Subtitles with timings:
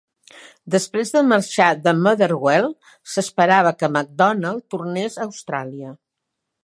[0.75, 2.65] Després de marxar de Motherwell,
[3.17, 5.97] s'esperava que McDonald tornés a Austràlia.